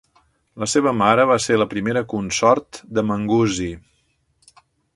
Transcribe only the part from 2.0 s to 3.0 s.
consort